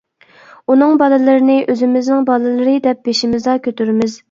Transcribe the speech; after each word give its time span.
ئۇنىڭ 0.73 0.95
بالىلىرىنى 1.01 1.59
ئۆزىمىزنىڭ 1.75 2.25
بالىلىرى 2.31 2.75
دەپ 2.89 3.07
بېشىمىزدا 3.11 3.59
كۆتۈرىمىز. 3.71 4.19